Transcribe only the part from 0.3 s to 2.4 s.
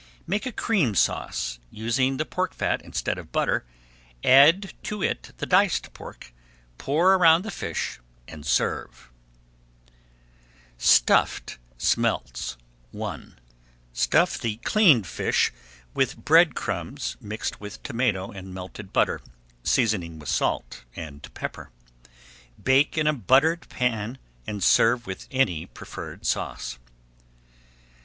a Cream Sauce, using the